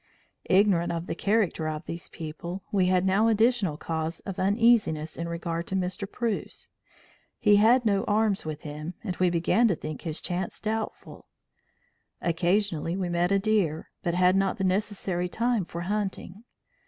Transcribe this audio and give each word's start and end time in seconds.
Ignorant 0.49 0.91
of 0.91 1.05
the 1.05 1.13
character 1.13 1.67
of 1.69 1.85
these 1.85 2.09
people, 2.09 2.63
we 2.71 2.87
had 2.87 3.05
now 3.05 3.27
additional 3.27 3.77
cause 3.77 4.19
of 4.21 4.39
uneasiness 4.39 5.15
in 5.15 5.27
regard 5.29 5.67
to 5.67 5.75
Mr. 5.75 6.11
Preuss; 6.11 6.71
he 7.39 7.57
had 7.57 7.85
no 7.85 8.03
arms 8.05 8.43
with 8.43 8.61
him, 8.63 8.95
and 9.03 9.15
we 9.17 9.29
began 9.29 9.67
to 9.67 9.75
think 9.75 10.01
his 10.01 10.19
chance 10.19 10.59
doubtful. 10.59 11.27
Occasionally 12.19 12.97
we 12.97 13.09
met 13.09 13.27
deer, 13.43 13.91
but 14.01 14.15
had 14.15 14.35
not 14.35 14.57
the 14.57 14.63
necessary 14.63 15.29
time 15.29 15.65
for 15.65 15.81
hunting. 15.81 16.45